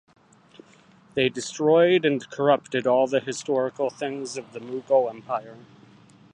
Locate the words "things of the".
3.91-4.59